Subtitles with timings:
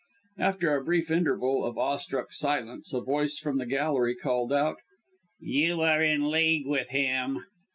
[0.39, 4.77] After a brief interval of awestruck silence a voice from the gallery called out
[5.39, 7.43] "You are in league with him!"